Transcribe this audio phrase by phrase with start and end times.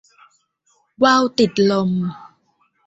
[1.03, 1.91] ว่าวติดลม